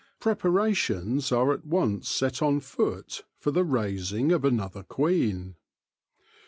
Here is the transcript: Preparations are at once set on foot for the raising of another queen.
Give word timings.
Preparations 0.19 1.31
are 1.31 1.53
at 1.53 1.63
once 1.63 2.09
set 2.09 2.41
on 2.41 2.59
foot 2.59 3.21
for 3.37 3.51
the 3.51 3.63
raising 3.63 4.31
of 4.31 4.43
another 4.43 4.81
queen. 4.81 5.55